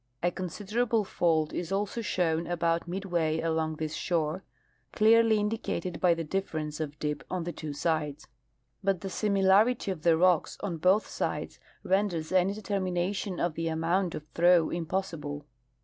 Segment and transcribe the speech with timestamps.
[0.23, 4.43] A considerable fault is also shown about midway along this shore,
[4.91, 8.25] clearly indi cated by the difference of dip on the two sides;
[8.83, 13.67] but the simi larity of the rocks on both sides renders any determination of the
[13.67, 15.45] amount of throw impossible.